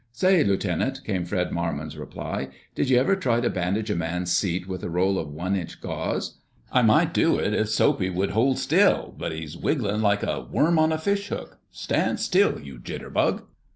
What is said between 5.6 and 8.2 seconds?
gauze? I might do it if Soapy